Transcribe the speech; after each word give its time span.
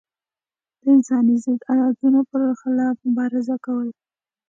د 0.81 0.83
انساني 0.95 1.35
ضد 1.43 1.61
عادتونو 1.75 2.19
پر 2.29 2.41
خلاف 2.61 2.95
مبارزه 3.07 3.55
کول. 3.65 3.87